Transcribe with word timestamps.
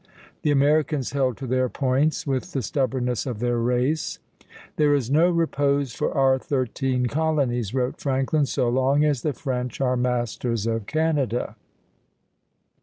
The 0.41 0.49
Americans 0.49 1.11
held 1.11 1.37
to 1.37 1.45
their 1.45 1.69
points 1.69 2.25
with 2.25 2.53
the 2.53 2.63
stubbornness 2.63 3.27
of 3.27 3.37
their 3.37 3.59
race. 3.59 4.17
"There 4.77 4.95
is 4.95 5.11
no 5.11 5.29
repose 5.29 5.93
for 5.93 6.11
our 6.17 6.39
thirteen 6.39 7.05
colonies," 7.05 7.75
wrote 7.75 7.97
Franklin, 8.01 8.47
"so 8.47 8.67
long 8.67 9.05
as 9.05 9.21
the 9.21 9.33
French 9.33 9.79
are 9.79 9.95
masters 9.95 10.65
of 10.65 10.87
Canada." 10.87 11.55